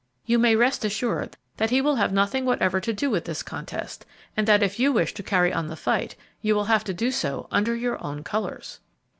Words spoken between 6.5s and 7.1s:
will have to